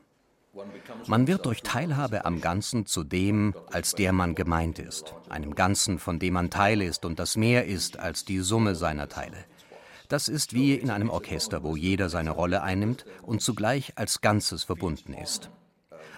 Man 1.05 1.27
wird 1.27 1.45
durch 1.45 1.61
Teilhabe 1.61 2.25
am 2.25 2.41
Ganzen 2.41 2.87
zu 2.87 3.03
dem, 3.03 3.53
als 3.71 3.93
der 3.93 4.11
man 4.11 4.33
gemeint 4.33 4.79
ist, 4.79 5.13
einem 5.29 5.53
Ganzen, 5.53 5.99
von 5.99 6.17
dem 6.17 6.33
man 6.33 6.49
Teil 6.49 6.81
ist 6.81 7.05
und 7.05 7.19
das 7.19 7.37
mehr 7.37 7.67
ist 7.67 7.99
als 7.99 8.25
die 8.25 8.39
Summe 8.39 8.73
seiner 8.73 9.07
Teile. 9.07 9.37
Das 10.07 10.29
ist 10.29 10.53
wie 10.53 10.73
in 10.73 10.89
einem 10.89 11.11
Orchester, 11.11 11.61
wo 11.61 11.75
jeder 11.75 12.09
seine 12.09 12.31
Rolle 12.31 12.63
einnimmt 12.63 13.05
und 13.21 13.43
zugleich 13.43 13.93
als 13.97 14.21
Ganzes 14.21 14.63
verbunden 14.63 15.13
ist. 15.13 15.51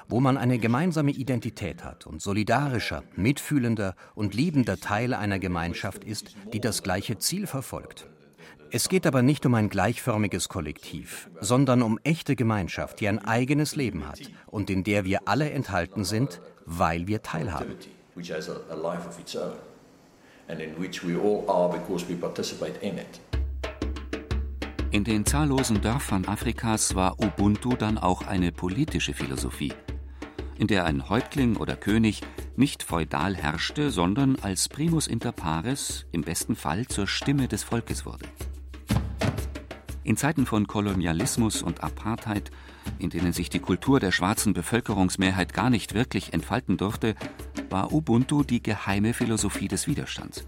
Wo 0.09 0.21
man 0.21 0.37
eine 0.37 0.57
gemeinsame 0.57 1.11
Identität 1.11 1.83
hat 1.83 2.07
und 2.07 2.21
solidarischer, 2.21 3.03
mitfühlender 3.15 3.95
und 4.15 4.33
liebender 4.33 4.79
Teil 4.79 5.13
einer 5.13 5.37
Gemeinschaft 5.37 6.05
ist, 6.05 6.35
die 6.53 6.61
das 6.61 6.81
gleiche 6.81 7.17
Ziel 7.17 7.45
verfolgt. 7.45 8.07
Es 8.71 8.87
geht 8.87 9.05
aber 9.05 9.21
nicht 9.21 9.45
um 9.45 9.53
ein 9.53 9.69
gleichförmiges 9.69 10.49
Kollektiv, 10.49 11.29
sondern 11.41 11.81
um 11.81 11.99
echte 12.03 12.35
Gemeinschaft, 12.35 12.99
die 12.99 13.07
ein 13.07 13.19
eigenes 13.19 13.75
Leben 13.75 14.07
hat 14.07 14.19
und 14.45 14.69
in 14.69 14.83
der 14.83 15.05
wir 15.05 15.27
alle 15.27 15.49
enthalten 15.51 16.03
sind, 16.03 16.41
weil 16.65 17.07
wir 17.07 17.21
teilhaben. 17.21 17.75
In 24.91 25.03
den 25.03 25.25
zahllosen 25.25 25.81
Dörfern 25.81 26.25
Afrikas 26.25 26.95
war 26.95 27.19
Ubuntu 27.19 27.75
dann 27.75 27.97
auch 27.97 28.25
eine 28.25 28.53
politische 28.53 29.13
Philosophie, 29.13 29.73
in 30.57 30.67
der 30.67 30.85
ein 30.85 31.09
Häuptling 31.09 31.57
oder 31.57 31.75
König 31.75 32.21
nicht 32.55 32.83
feudal 32.83 33.35
herrschte, 33.35 33.91
sondern 33.91 34.37
als 34.41 34.69
primus 34.69 35.07
inter 35.07 35.31
pares 35.31 36.05
im 36.11 36.21
besten 36.21 36.55
Fall 36.55 36.87
zur 36.87 37.07
Stimme 37.07 37.47
des 37.47 37.63
Volkes 37.63 38.05
wurde. 38.05 38.25
In 40.03 40.15
Zeiten 40.15 40.45
von 40.45 40.67
Kolonialismus 40.67 41.61
und 41.61 41.83
Apartheid, 41.83 42.49
in 42.97 43.09
denen 43.09 43.33
sich 43.33 43.49
die 43.49 43.59
Kultur 43.59 43.99
der 43.99 44.11
schwarzen 44.11 44.53
Bevölkerungsmehrheit 44.53 45.53
gar 45.53 45.69
nicht 45.69 45.93
wirklich 45.93 46.33
entfalten 46.33 46.77
durfte, 46.77 47.15
war 47.69 47.91
Ubuntu 47.91 48.43
die 48.43 48.63
geheime 48.63 49.13
Philosophie 49.13 49.67
des 49.67 49.85
Widerstands. 49.87 50.45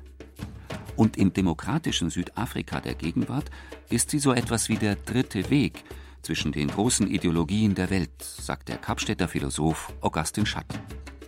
Und 0.95 1.17
im 1.17 1.33
demokratischen 1.33 2.09
Südafrika 2.09 2.79
der 2.79 2.95
Gegenwart 2.95 3.51
ist 3.89 4.09
sie 4.09 4.19
so 4.19 4.33
etwas 4.33 4.69
wie 4.69 4.77
der 4.77 4.95
dritte 4.95 5.49
Weg 5.49 5.83
zwischen 6.21 6.51
den 6.51 6.67
großen 6.69 7.07
Ideologien 7.07 7.75
der 7.75 7.89
Welt, 7.89 8.21
sagt 8.21 8.69
der 8.69 8.77
Kapstädter 8.77 9.27
Philosoph 9.27 9.93
Augustin 10.01 10.45
Schatt. 10.45 10.67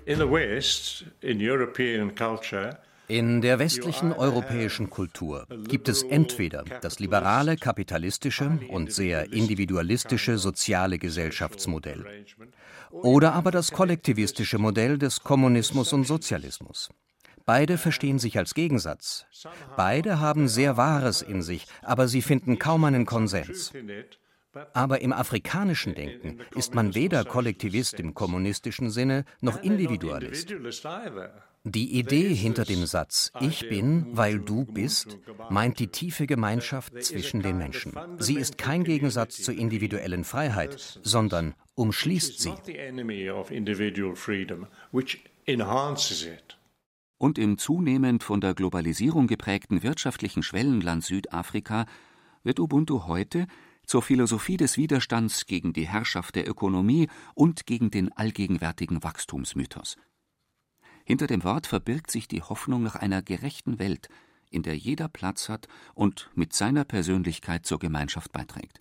In 0.05 0.17
the 0.17 0.29
West, 0.29 1.05
in 1.21 1.39
European 1.39 2.13
culture, 2.15 2.77
in 3.11 3.41
der 3.41 3.59
westlichen 3.59 4.13
europäischen 4.13 4.89
Kultur 4.89 5.45
gibt 5.67 5.89
es 5.89 6.01
entweder 6.01 6.63
das 6.81 6.99
liberale 6.99 7.57
kapitalistische 7.57 8.57
und 8.69 8.93
sehr 8.93 9.33
individualistische 9.33 10.37
soziale 10.37 10.97
Gesellschaftsmodell 10.97 12.05
oder 12.89 13.33
aber 13.33 13.51
das 13.51 13.71
kollektivistische 13.71 14.59
Modell 14.59 14.97
des 14.97 15.23
Kommunismus 15.23 15.91
und 15.91 16.05
Sozialismus. 16.05 16.89
Beide 17.45 17.77
verstehen 17.77 18.17
sich 18.17 18.37
als 18.37 18.53
Gegensatz. 18.53 19.25
Beide 19.75 20.21
haben 20.21 20.47
sehr 20.47 20.77
Wahres 20.77 21.21
in 21.21 21.41
sich, 21.41 21.65
aber 21.81 22.07
sie 22.07 22.21
finden 22.21 22.59
kaum 22.59 22.85
einen 22.85 23.05
Konsens. 23.05 23.73
Aber 24.73 25.01
im 25.01 25.13
afrikanischen 25.13 25.95
Denken 25.95 26.39
ist 26.55 26.75
man 26.75 26.93
weder 26.93 27.23
Kollektivist 27.23 27.99
im 27.99 28.13
kommunistischen 28.13 28.89
Sinne 28.89 29.25
noch 29.39 29.61
Individualist. 29.61 30.53
Die 31.63 31.99
Idee 31.99 32.33
hinter 32.33 32.65
dem 32.65 32.85
Satz 32.85 33.31
Ich 33.39 33.69
bin, 33.69 34.07
weil 34.11 34.39
du 34.39 34.65
bist 34.65 35.19
meint 35.49 35.79
die 35.79 35.87
tiefe 35.87 36.25
Gemeinschaft 36.25 37.03
zwischen 37.03 37.41
den 37.43 37.57
Menschen. 37.57 37.93
Sie 38.17 38.35
ist 38.35 38.57
kein 38.57 38.83
Gegensatz 38.83 39.41
zur 39.43 39.53
individuellen 39.53 40.23
Freiheit, 40.23 40.99
sondern 41.03 41.53
umschließt 41.75 42.39
sie. 42.39 42.53
Und 47.17 47.37
im 47.37 47.57
zunehmend 47.59 48.23
von 48.23 48.41
der 48.41 48.55
Globalisierung 48.55 49.27
geprägten 49.27 49.83
wirtschaftlichen 49.83 50.41
Schwellenland 50.41 51.03
Südafrika 51.03 51.85
wird 52.43 52.59
Ubuntu 52.59 53.05
heute 53.05 53.45
zur 53.91 54.01
Philosophie 54.01 54.55
des 54.55 54.77
Widerstands 54.77 55.47
gegen 55.47 55.73
die 55.73 55.85
Herrschaft 55.85 56.37
der 56.37 56.47
Ökonomie 56.47 57.09
und 57.35 57.65
gegen 57.65 57.91
den 57.91 58.09
allgegenwärtigen 58.13 59.03
Wachstumsmythos. 59.03 59.97
Hinter 61.03 61.27
dem 61.27 61.43
Wort 61.43 61.67
verbirgt 61.67 62.09
sich 62.09 62.29
die 62.29 62.41
Hoffnung 62.41 62.83
nach 62.83 62.95
einer 62.95 63.21
gerechten 63.21 63.79
Welt, 63.79 64.07
in 64.49 64.63
der 64.63 64.77
jeder 64.77 65.09
Platz 65.09 65.49
hat 65.49 65.67
und 65.93 66.29
mit 66.35 66.53
seiner 66.53 66.85
Persönlichkeit 66.85 67.65
zur 67.65 67.79
Gemeinschaft 67.79 68.31
beiträgt. 68.31 68.77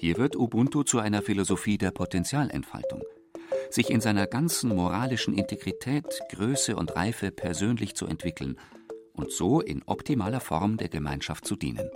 Hier 0.00 0.16
wird 0.16 0.34
Ubuntu 0.34 0.82
zu 0.82 0.98
einer 0.98 1.22
Philosophie 1.22 1.78
der 1.78 1.92
Potentialentfaltung, 1.92 3.04
sich 3.70 3.90
in 3.90 4.00
seiner 4.00 4.26
ganzen 4.26 4.74
moralischen 4.74 5.32
Integrität, 5.32 6.06
Größe 6.30 6.74
und 6.74 6.96
Reife 6.96 7.30
persönlich 7.30 7.94
zu 7.94 8.06
entwickeln 8.06 8.58
und 9.12 9.30
so 9.30 9.60
in 9.60 9.84
optimaler 9.84 10.40
Form 10.40 10.76
der 10.76 10.88
Gemeinschaft 10.88 11.46
zu 11.46 11.54
dienen. 11.54 11.88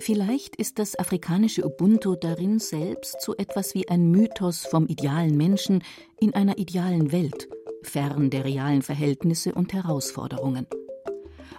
Vielleicht 0.00 0.56
ist 0.56 0.78
das 0.78 0.96
afrikanische 0.96 1.66
Ubuntu 1.66 2.14
darin 2.14 2.60
selbst 2.60 3.20
so 3.20 3.36
etwas 3.36 3.74
wie 3.74 3.88
ein 3.88 4.10
Mythos 4.10 4.64
vom 4.64 4.86
idealen 4.86 5.36
Menschen 5.36 5.82
in 6.20 6.34
einer 6.34 6.56
idealen 6.58 7.10
Welt, 7.10 7.48
fern 7.82 8.30
der 8.30 8.44
realen 8.44 8.82
Verhältnisse 8.82 9.52
und 9.54 9.72
Herausforderungen. 9.72 10.66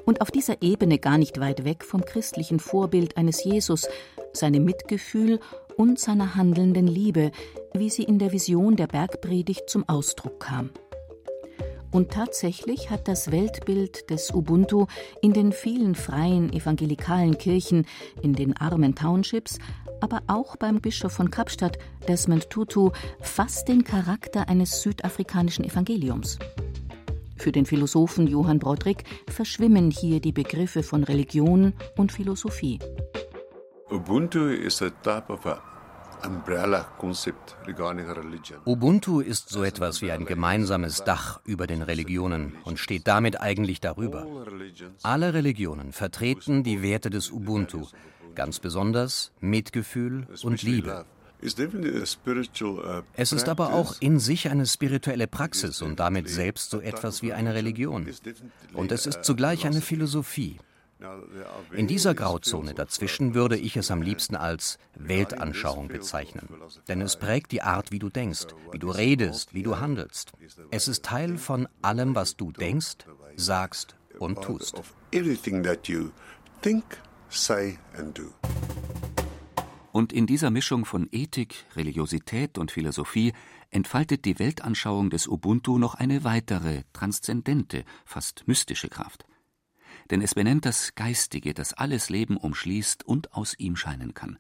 Und 0.06 0.22
auf 0.22 0.32
dieser 0.32 0.62
Ebene 0.62 1.00
gar 1.00 1.18
nicht 1.18 1.40
weit 1.40 1.66
weg 1.66 1.84
vom 1.84 2.06
christlichen 2.06 2.60
Vorbild 2.60 3.18
eines 3.18 3.44
Jesus, 3.44 3.88
seinem 4.32 4.64
Mitgefühl 4.64 5.40
und 5.76 6.00
seiner 6.00 6.36
handelnden 6.36 6.88
Liebe, 6.88 7.32
wie 7.74 7.90
sie 7.90 8.04
in 8.04 8.20
der 8.20 8.32
Vision 8.32 8.78
der 8.78 8.88
Bergpredigt 8.88 9.70
zum 9.70 9.88
Ausdruck 9.88 10.40
kam. 10.40 10.72
Und 11.92 12.12
tatsächlich 12.12 12.90
hat 12.90 13.08
das 13.08 13.32
Weltbild 13.32 14.10
des 14.10 14.32
Ubuntu 14.34 14.86
in 15.22 15.34
den 15.34 15.52
vielen 15.52 15.96
freien 15.96 16.54
evangelikalen 16.54 17.38
Kirchen, 17.38 17.86
in 18.22 18.34
den 18.34 18.56
armen 18.58 18.96
Townships, 18.96 19.58
aber 20.02 20.22
auch 20.28 20.56
beim 20.56 20.80
Bischof 20.82 21.12
von 21.12 21.32
Kapstadt, 21.32 21.78
Desmond 22.08 22.50
Tutu, 22.50 22.92
fast 23.22 23.68
den 23.68 23.84
Charakter 23.84 24.48
eines 24.48 24.82
südafrikanischen 24.82 25.66
Evangeliums. 25.66 26.38
Für 27.38 27.52
den 27.52 27.66
Philosophen 27.66 28.28
Johann 28.28 28.60
Broderick 28.60 29.04
verschwimmen 29.28 29.92
hier 29.92 30.20
die 30.20 30.34
Begriffe 30.34 30.84
von 30.84 31.04
Religion 31.04 31.74
und 31.98 32.12
Philosophie. 32.12 32.80
Ubuntu 33.90 34.50
is 34.50 34.82
a 34.82 34.90
type 35.02 35.32
of 35.32 35.46
a 35.46 35.69
Ubuntu 38.66 39.20
ist 39.22 39.50
so 39.50 39.64
etwas 39.64 40.02
wie 40.02 40.12
ein 40.12 40.26
gemeinsames 40.26 41.04
Dach 41.04 41.40
über 41.46 41.68
den 41.68 41.82
Religionen 41.82 42.56
und 42.64 42.80
steht 42.80 43.08
damit 43.08 43.40
eigentlich 43.40 43.80
darüber. 43.80 44.28
Alle 45.04 45.34
Religionen 45.34 45.94
vertreten 45.94 46.64
die 46.64 46.82
Werte 46.82 47.10
des 47.10 47.32
Ubuntu, 47.32 47.88
ganz 48.36 48.60
besonders 48.60 49.32
Mitgefühl 49.40 50.28
und 50.44 50.62
Liebe. 50.62 51.06
Es 53.14 53.32
ist 53.32 53.48
aber 53.48 53.74
auch 53.74 53.96
in 54.02 54.20
sich 54.20 54.50
eine 54.50 54.66
spirituelle 54.66 55.28
Praxis 55.28 55.82
und 55.82 56.00
damit 56.00 56.28
selbst 56.30 56.70
so 56.70 56.82
etwas 56.82 57.22
wie 57.22 57.32
eine 57.32 57.54
Religion. 57.54 58.08
Und 58.74 58.92
es 58.92 59.06
ist 59.06 59.24
zugleich 59.24 59.66
eine 59.66 59.80
Philosophie. 59.82 60.58
In 61.72 61.88
dieser 61.88 62.14
Grauzone 62.14 62.74
dazwischen 62.74 63.34
würde 63.34 63.58
ich 63.58 63.78
es 63.78 63.90
am 63.90 64.02
liebsten 64.02 64.36
als 64.36 64.78
Weltanschauung 64.96 65.88
bezeichnen. 65.88 66.50
Denn 66.90 67.00
es 67.02 67.18
prägt 67.18 67.52
die 67.54 67.62
Art, 67.62 67.92
wie 67.92 68.00
du 68.00 68.10
denkst, 68.10 68.48
wie 68.72 68.80
du 68.80 68.90
redest, 68.90 69.54
wie 69.54 69.64
du 69.64 69.80
handelst. 69.80 70.34
Es 70.72 70.88
ist 70.90 71.06
Teil 71.06 71.38
von 71.38 71.70
allem, 71.82 72.16
was 72.16 72.36
du 72.36 72.52
denkst, 72.52 72.98
sagst 73.38 73.96
und 74.20 74.42
tust. 74.42 74.82
Und 79.92 80.14
in 80.14 80.28
dieser 80.28 80.52
Mischung 80.52 80.86
von 80.86 81.08
Ethik, 81.12 81.66
Religiosität 81.76 82.58
und 82.58 82.72
Philosophie 82.72 83.34
entfaltet 83.70 84.26
die 84.26 84.38
Weltanschauung 84.38 85.10
des 85.10 85.28
Ubuntu 85.28 85.78
noch 85.78 85.96
eine 85.96 86.24
weitere, 86.26 86.84
transzendente, 86.92 87.86
fast 88.06 88.48
mystische 88.48 88.90
Kraft 88.90 89.26
denn 90.10 90.22
es 90.22 90.36
benennt 90.36 90.66
das 90.66 90.96
Geistige, 90.96 91.54
das 91.54 91.74
alles 91.74 92.10
Leben 92.10 92.38
umschließt 92.38 93.06
und 93.06 93.34
aus 93.34 93.58
ihm 93.58 93.76
scheinen 93.76 94.14
kann. 94.14 94.38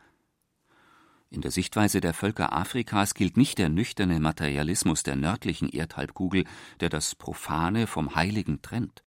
In 1.32 1.42
der 1.42 1.52
Sichtweise 1.52 2.02
der 2.02 2.16
Völker 2.16 2.54
Afrikas 2.54 3.14
gilt 3.14 3.38
nicht 3.38 3.60
der 3.60 3.70
nüchterne 3.70 4.20
Materialismus 4.20 5.04
der 5.04 5.16
nördlichen 5.16 5.70
Erdhalbkugel, 5.70 6.46
der 6.80 6.90
das 6.90 7.14
Profane 7.14 7.86
vom 7.86 8.16
Heiligen 8.16 8.64
trennt. 8.64 9.04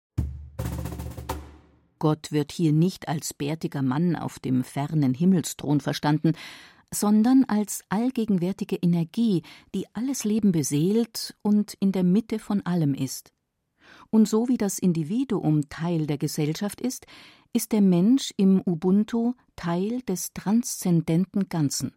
Gott 2.01 2.33
wird 2.33 2.53
hier 2.53 2.73
nicht 2.73 3.09
als 3.09 3.35
bärtiger 3.35 3.83
Mann 3.83 4.17
auf 4.17 4.39
dem 4.41 4.65
fernen 4.65 5.15
Himmelsthron 5.15 5.81
verstanden, 5.81 6.33
sondern 6.93 7.45
als 7.45 7.85
allgegenwärtige 7.89 8.77
Energie, 8.77 9.43
die 9.75 9.87
alles 9.95 10.25
Leben 10.25 10.53
beseelt 10.53 11.37
und 11.43 11.75
in 11.81 11.93
der 11.93 12.05
Mitte 12.05 12.39
von 12.39 12.65
allem 12.65 12.95
ist. 12.95 13.33
Und 14.11 14.29
so 14.29 14.49
wie 14.49 14.57
das 14.57 14.79
Individuum 14.79 15.69
Teil 15.69 16.07
der 16.07 16.19
Gesellschaft 16.19 16.81
ist, 16.81 17.07
ist 17.53 17.73
der 17.73 17.81
Mensch 17.81 18.33
im 18.37 18.63
Ubuntu 18.65 19.35
Teil 19.57 20.03
des 20.03 20.33
transzendenten 20.33 21.49
Ganzen. 21.49 21.95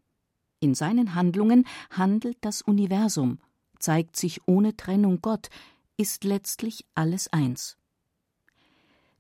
In 0.59 0.75
seinen 0.75 1.15
Handlungen 1.15 1.65
handelt 1.89 2.37
das 2.41 2.61
Universum, 2.61 3.39
zeigt 3.79 4.15
sich 4.15 4.41
ohne 4.45 4.75
Trennung 4.75 5.19
Gott, 5.21 5.49
ist 5.97 6.23
letztlich 6.23 6.85
alles 6.95 7.31
eins. 7.31 7.77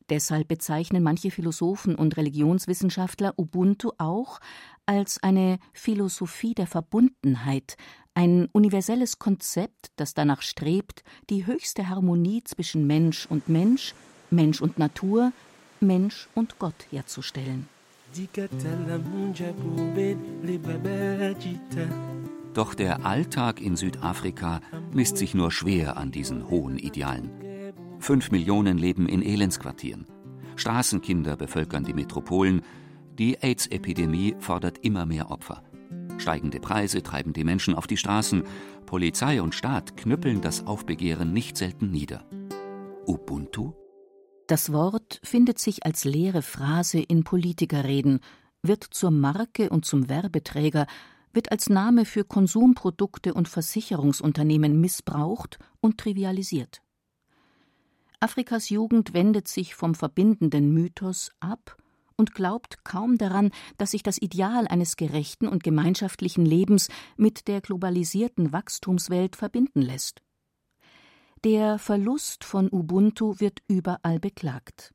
Deshalb 0.09 0.49
bezeichnen 0.49 1.03
manche 1.03 1.31
Philosophen 1.31 1.95
und 1.95 2.17
Religionswissenschaftler 2.17 3.33
Ubuntu 3.37 3.91
auch 3.97 4.39
als 4.85 5.23
eine 5.23 5.57
Philosophie 5.71 6.53
der 6.53 6.67
Verbundenheit, 6.67 7.77
ein 8.13 8.49
universelles 8.51 9.19
Konzept, 9.19 9.91
das 9.95 10.13
danach 10.13 10.41
strebt, 10.41 11.03
die 11.29 11.45
höchste 11.45 11.89
Harmonie 11.89 12.43
zwischen 12.43 12.87
Mensch 12.87 13.25
und 13.29 13.49
Mensch, 13.49 13.93
Mensch 14.29 14.61
und 14.61 14.77
Natur, 14.77 15.31
Mensch 15.79 16.27
und 16.35 16.59
Gott 16.59 16.75
herzustellen. 16.91 17.67
Doch 22.53 22.73
der 22.73 23.05
Alltag 23.05 23.61
in 23.61 23.75
Südafrika 23.77 24.59
misst 24.91 25.17
sich 25.17 25.33
nur 25.33 25.51
schwer 25.51 25.97
an 25.97 26.11
diesen 26.11 26.49
hohen 26.49 26.77
Idealen. 26.77 27.31
Fünf 27.99 28.31
Millionen 28.31 28.77
leben 28.77 29.07
in 29.07 29.21
Elendsquartieren. 29.21 30.07
Straßenkinder 30.57 31.37
bevölkern 31.37 31.85
die 31.85 31.93
Metropolen. 31.93 32.61
Die 33.17 33.37
AIDS-Epidemie 33.41 34.35
fordert 34.39 34.79
immer 34.79 35.05
mehr 35.05 35.31
Opfer. 35.31 35.63
Steigende 36.21 36.59
Preise 36.59 37.01
treiben 37.01 37.33
die 37.33 37.43
Menschen 37.43 37.73
auf 37.73 37.87
die 37.87 37.97
Straßen. 37.97 38.43
Polizei 38.85 39.41
und 39.41 39.55
Staat 39.55 39.97
knüppeln 39.97 40.41
das 40.41 40.67
Aufbegehren 40.67 41.33
nicht 41.33 41.57
selten 41.57 41.89
nieder. 41.89 42.23
Ubuntu? 43.07 43.73
Das 44.45 44.71
Wort 44.71 45.19
findet 45.23 45.57
sich 45.57 45.83
als 45.85 46.05
leere 46.05 46.43
Phrase 46.43 46.99
in 46.99 47.23
Politikerreden, 47.23 48.19
wird 48.61 48.83
zur 48.83 49.09
Marke 49.09 49.69
und 49.69 49.85
zum 49.85 50.09
Werbeträger, 50.09 50.85
wird 51.33 51.51
als 51.51 51.69
Name 51.69 52.05
für 52.05 52.23
Konsumprodukte 52.23 53.33
und 53.33 53.47
Versicherungsunternehmen 53.47 54.79
missbraucht 54.79 55.57
und 55.79 55.97
trivialisiert. 55.97 56.83
Afrikas 58.19 58.69
Jugend 58.69 59.15
wendet 59.15 59.47
sich 59.47 59.73
vom 59.73 59.95
verbindenden 59.95 60.71
Mythos 60.71 61.31
ab 61.39 61.77
und 62.17 62.33
glaubt 62.33 62.83
kaum 62.83 63.17
daran, 63.17 63.51
dass 63.77 63.91
sich 63.91 64.03
das 64.03 64.21
Ideal 64.21 64.67
eines 64.67 64.95
gerechten 64.95 65.47
und 65.47 65.63
gemeinschaftlichen 65.63 66.45
Lebens 66.45 66.89
mit 67.17 67.47
der 67.47 67.61
globalisierten 67.61 68.51
Wachstumswelt 68.51 69.35
verbinden 69.35 69.81
lässt. 69.81 70.21
Der 71.43 71.79
Verlust 71.79 72.43
von 72.43 72.69
Ubuntu 72.71 73.39
wird 73.39 73.63
überall 73.67 74.19
beklagt. 74.19 74.93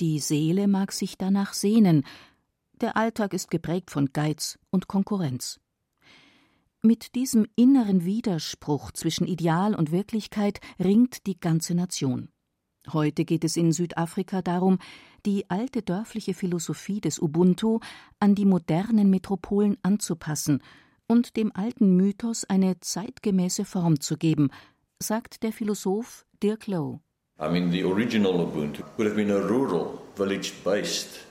Die 0.00 0.20
Seele 0.20 0.68
mag 0.68 0.92
sich 0.92 1.18
danach 1.18 1.52
sehnen, 1.52 2.04
der 2.80 2.96
Alltag 2.96 3.32
ist 3.32 3.50
geprägt 3.50 3.90
von 3.90 4.12
Geiz 4.12 4.58
und 4.70 4.88
Konkurrenz. 4.88 5.60
Mit 6.82 7.14
diesem 7.14 7.46
inneren 7.56 8.04
Widerspruch 8.04 8.92
zwischen 8.92 9.26
Ideal 9.26 9.74
und 9.74 9.90
Wirklichkeit 9.90 10.60
ringt 10.78 11.26
die 11.26 11.40
ganze 11.40 11.74
Nation. 11.74 12.28
Heute 12.92 13.24
geht 13.24 13.44
es 13.44 13.56
in 13.56 13.72
Südafrika 13.72 14.42
darum, 14.42 14.78
die 15.24 15.50
alte 15.50 15.82
dörfliche 15.82 16.34
Philosophie 16.34 17.00
des 17.00 17.20
Ubuntu 17.20 17.80
an 18.20 18.34
die 18.34 18.44
modernen 18.44 19.10
Metropolen 19.10 19.76
anzupassen 19.82 20.62
und 21.06 21.36
dem 21.36 21.50
alten 21.54 21.96
Mythos 21.96 22.44
eine 22.44 22.78
zeitgemäße 22.80 23.64
Form 23.64 24.00
zu 24.00 24.16
geben, 24.16 24.50
sagt 25.00 25.42
der 25.42 25.52
Philosoph 25.52 26.26
Dirk 26.42 26.66
Lowe. 26.66 27.00
I 27.38 27.48
mean, 27.48 27.70
the 27.70 27.84
original 27.84 28.40
Ubuntu 28.40 28.82
would 28.96 29.08
have 29.08 29.16
been 29.16 29.30
a 29.30 29.38
rural, 29.38 29.98
village-based 30.14 31.26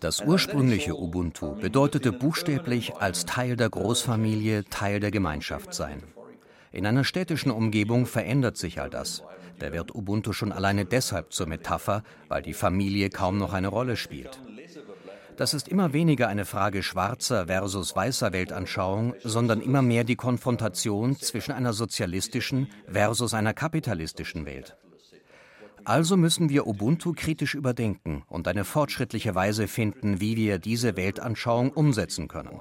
das 0.00 0.20
ursprüngliche 0.20 0.96
Ubuntu 0.96 1.54
bedeutete 1.54 2.10
buchstäblich 2.10 2.96
als 2.96 3.24
Teil 3.24 3.56
der 3.56 3.70
Großfamilie 3.70 4.64
Teil 4.64 4.98
der 4.98 5.12
Gemeinschaft 5.12 5.72
sein. 5.72 6.02
In 6.72 6.84
einer 6.84 7.04
städtischen 7.04 7.52
Umgebung 7.52 8.06
verändert 8.06 8.56
sich 8.56 8.80
all 8.80 8.90
das. 8.90 9.22
Da 9.58 9.72
wird 9.72 9.94
Ubuntu 9.94 10.32
schon 10.32 10.52
alleine 10.52 10.84
deshalb 10.84 11.32
zur 11.32 11.46
Metapher, 11.46 12.02
weil 12.28 12.42
die 12.42 12.54
Familie 12.54 13.10
kaum 13.10 13.38
noch 13.38 13.52
eine 13.52 13.68
Rolle 13.68 13.96
spielt. 13.96 14.40
Das 15.36 15.52
ist 15.52 15.68
immer 15.68 15.92
weniger 15.92 16.28
eine 16.28 16.46
Frage 16.46 16.82
schwarzer 16.82 17.46
versus 17.46 17.94
weißer 17.94 18.32
Weltanschauung, 18.32 19.14
sondern 19.22 19.60
immer 19.60 19.82
mehr 19.82 20.04
die 20.04 20.16
Konfrontation 20.16 21.16
zwischen 21.16 21.52
einer 21.52 21.74
sozialistischen 21.74 22.68
versus 22.90 23.34
einer 23.34 23.52
kapitalistischen 23.52 24.46
Welt. 24.46 24.76
Also 25.84 26.16
müssen 26.16 26.48
wir 26.48 26.66
Ubuntu 26.66 27.12
kritisch 27.14 27.54
überdenken 27.54 28.24
und 28.28 28.48
eine 28.48 28.64
fortschrittliche 28.64 29.34
Weise 29.34 29.68
finden, 29.68 30.20
wie 30.20 30.36
wir 30.36 30.58
diese 30.58 30.96
Weltanschauung 30.96 31.70
umsetzen 31.70 32.28
können. 32.28 32.60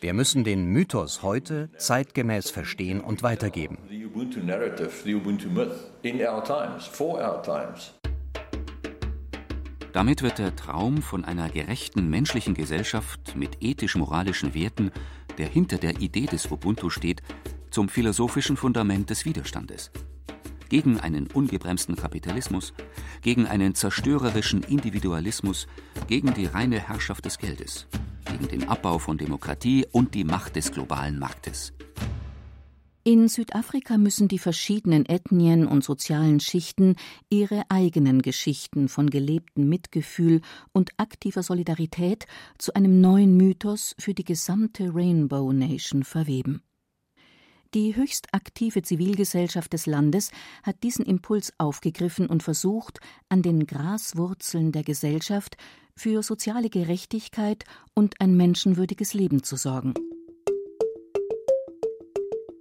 Wir 0.00 0.14
müssen 0.14 0.44
den 0.44 0.64
Mythos 0.64 1.22
heute 1.22 1.68
zeitgemäß 1.76 2.48
verstehen 2.48 3.02
und 3.02 3.22
weitergeben. 3.22 3.76
Damit 9.92 10.22
wird 10.22 10.38
der 10.38 10.56
Traum 10.56 11.02
von 11.02 11.24
einer 11.26 11.50
gerechten 11.50 12.08
menschlichen 12.08 12.54
Gesellschaft 12.54 13.36
mit 13.36 13.58
ethisch-moralischen 13.60 14.54
Werten, 14.54 14.90
der 15.36 15.48
hinter 15.48 15.76
der 15.76 16.00
Idee 16.00 16.26
des 16.26 16.50
Ubuntu 16.50 16.88
steht, 16.88 17.20
zum 17.70 17.90
philosophischen 17.90 18.56
Fundament 18.56 19.10
des 19.10 19.26
Widerstandes. 19.26 19.90
Gegen 20.70 20.98
einen 20.98 21.26
ungebremsten 21.26 21.96
Kapitalismus, 21.96 22.72
gegen 23.20 23.46
einen 23.46 23.74
zerstörerischen 23.74 24.62
Individualismus, 24.62 25.66
gegen 26.06 26.32
die 26.32 26.46
reine 26.46 26.78
Herrschaft 26.78 27.26
des 27.26 27.36
Geldes 27.36 27.86
gegen 28.40 28.60
den 28.60 28.68
Abbau 28.68 28.98
von 28.98 29.18
Demokratie 29.18 29.86
und 29.92 30.14
die 30.14 30.24
Macht 30.24 30.56
des 30.56 30.72
globalen 30.72 31.18
Marktes. 31.18 31.72
In 33.02 33.28
Südafrika 33.28 33.96
müssen 33.96 34.28
die 34.28 34.38
verschiedenen 34.38 35.06
Ethnien 35.06 35.66
und 35.66 35.82
sozialen 35.82 36.38
Schichten 36.38 36.96
ihre 37.30 37.62
eigenen 37.70 38.20
Geschichten 38.20 38.88
von 38.88 39.08
gelebtem 39.08 39.68
Mitgefühl 39.68 40.42
und 40.72 40.90
aktiver 40.98 41.42
Solidarität 41.42 42.26
zu 42.58 42.74
einem 42.74 43.00
neuen 43.00 43.36
Mythos 43.36 43.94
für 43.98 44.12
die 44.12 44.24
gesamte 44.24 44.94
Rainbow 44.94 45.50
Nation 45.52 46.04
verweben. 46.04 46.62
Die 47.72 47.94
höchst 47.94 48.26
aktive 48.32 48.82
Zivilgesellschaft 48.82 49.72
des 49.72 49.86
Landes 49.86 50.32
hat 50.64 50.82
diesen 50.82 51.04
Impuls 51.04 51.52
aufgegriffen 51.56 52.26
und 52.26 52.42
versucht, 52.42 52.98
an 53.28 53.42
den 53.42 53.64
Graswurzeln 53.64 54.72
der 54.72 54.82
Gesellschaft 54.82 55.56
für 55.94 56.24
soziale 56.24 56.68
Gerechtigkeit 56.68 57.64
und 57.94 58.20
ein 58.20 58.36
menschenwürdiges 58.36 59.14
Leben 59.14 59.44
zu 59.44 59.54
sorgen. 59.54 59.94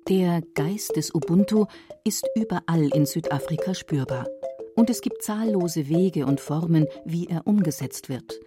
Der 0.07 0.43
Geist 0.53 0.95
des 0.95 1.13
Ubuntu 1.15 1.65
ist 2.03 2.27
überall 2.35 2.89
in 2.93 3.07
Südafrika 3.07 3.73
spürbar. 3.73 4.27
Und 4.75 4.91
es 4.91 5.01
gibt 5.01 5.23
zahllose 5.23 5.89
Wege 5.89 6.27
und 6.27 6.39
Formen, 6.39 6.85
wie 7.03 7.27
er 7.27 7.47
umgesetzt 7.47 8.09
wird. 8.09 8.39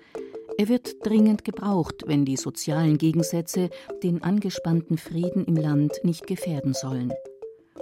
Er 0.59 0.69
wird 0.69 1.07
dringend 1.07 1.45
gebraucht, 1.45 2.05
wenn 2.07 2.25
die 2.25 2.37
sozialen 2.37 2.99
Gegensätze 2.99 3.71
den 4.03 4.23
angespannten 4.23 4.99
Frieden 4.99 5.45
im 5.47 5.57
Land 5.57 6.01
nicht 6.03 6.27
gefährden 6.27 6.75
sollen. 6.75 7.13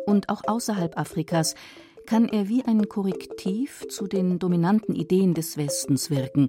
Und 0.06 0.28
auch 0.28 0.42
außerhalb 0.46 0.98
Afrikas 0.98 1.54
kann 2.06 2.28
er 2.28 2.48
wie 2.48 2.64
ein 2.64 2.88
Korrektiv 2.88 3.86
zu 3.88 4.06
den 4.06 4.38
dominanten 4.38 4.94
Ideen 4.94 5.34
des 5.34 5.56
Westens 5.56 6.10
wirken. 6.10 6.48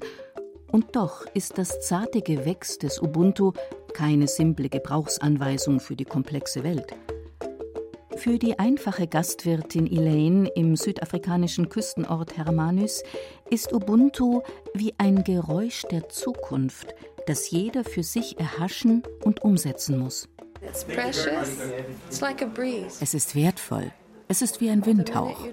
Und 0.71 0.95
doch 0.95 1.25
ist 1.33 1.57
das 1.57 1.81
zarte 1.81 2.21
Gewächs 2.21 2.77
des 2.77 3.01
Ubuntu 3.01 3.51
keine 3.93 4.27
simple 4.27 4.69
Gebrauchsanweisung 4.69 5.79
für 5.79 5.95
die 5.95 6.05
komplexe 6.05 6.63
Welt. 6.63 6.95
Für 8.15 8.37
die 8.37 8.59
einfache 8.59 9.07
Gastwirtin 9.07 9.87
Elaine 9.87 10.47
im 10.55 10.75
südafrikanischen 10.75 11.69
Küstenort 11.69 12.37
Hermanus 12.37 13.03
ist 13.51 13.73
Ubuntu 13.73 14.41
wie 14.73 14.93
ein 14.97 15.23
Geräusch 15.23 15.83
der 15.91 16.09
Zukunft, 16.09 16.95
das 17.27 17.51
jeder 17.51 17.83
für 17.83 18.01
sich 18.01 18.39
erhaschen 18.39 19.03
und 19.23 19.43
umsetzen 19.43 19.99
muss. 19.99 20.27
Es 20.61 20.83
ist 23.13 23.35
wertvoll. 23.35 23.91
Es 24.27 24.41
ist 24.41 24.61
wie 24.61 24.69
ein 24.69 24.85
Windhauch. 24.85 25.45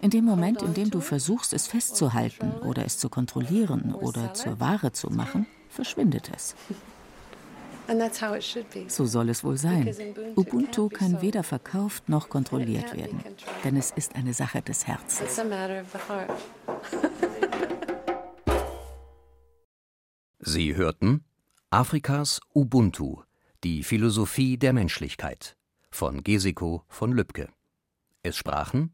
In 0.00 0.10
dem 0.10 0.24
Moment, 0.24 0.62
in 0.62 0.72
dem 0.72 0.90
du 0.90 1.00
versuchst, 1.00 1.52
es 1.52 1.66
festzuhalten 1.66 2.52
oder 2.62 2.86
es 2.86 2.96
zu 2.96 3.10
kontrollieren 3.10 3.94
oder 3.94 4.32
zur 4.32 4.58
Ware 4.58 4.92
zu 4.92 5.10
machen, 5.10 5.46
verschwindet 5.68 6.30
es. 6.34 6.54
So 8.88 9.04
soll 9.04 9.28
es 9.28 9.44
wohl 9.44 9.56
sein. 9.56 9.94
Ubuntu 10.36 10.88
kann 10.88 11.20
weder 11.20 11.42
verkauft 11.42 12.08
noch 12.08 12.28
kontrolliert 12.28 12.96
werden, 12.96 13.22
denn 13.62 13.76
es 13.76 13.90
ist 13.90 14.14
eine 14.16 14.32
Sache 14.32 14.62
des 14.62 14.86
Herzens. 14.86 15.42
Sie 20.46 20.76
hörten 20.76 21.24
Afrikas 21.70 22.40
Ubuntu, 22.54 23.22
die 23.64 23.82
Philosophie 23.82 24.56
der 24.58 24.72
Menschlichkeit 24.72 25.56
von 25.90 26.22
Gesiko 26.22 26.84
von 26.88 27.12
Lübcke. 27.12 27.48
Es 28.22 28.36
sprachen 28.36 28.92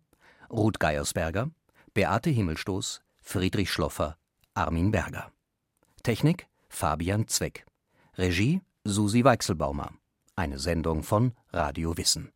Ruth 0.50 0.80
Geiersberger, 0.80 1.50
Beate 1.92 2.30
Himmelstoß, 2.30 3.02
Friedrich 3.20 3.70
Schloffer, 3.70 4.16
Armin 4.54 4.90
Berger. 4.90 5.32
Technik 6.02 6.46
Fabian 6.68 7.26
Zweck. 7.28 7.66
Regie 8.16 8.60
Susi 8.86 9.24
Weichselbaumer. 9.24 9.90
Eine 10.36 10.58
Sendung 10.58 11.02
von 11.02 11.32
Radio 11.52 11.98
Wissen. 11.98 12.32